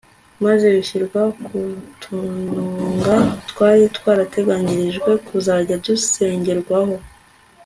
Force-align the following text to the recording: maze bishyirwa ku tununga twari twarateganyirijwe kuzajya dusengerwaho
maze 0.43 0.65
bishyirwa 0.75 1.21
ku 1.45 1.57
tununga 2.01 3.15
twari 3.49 3.83
twarateganyirijwe 3.97 5.11
kuzajya 5.27 5.75
dusengerwaho 5.85 6.95